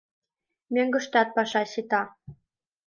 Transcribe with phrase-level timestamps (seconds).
[0.73, 2.01] Мӧҥгыштат паша сита.